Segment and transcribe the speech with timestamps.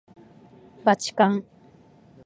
[0.83, 1.45] ばちかん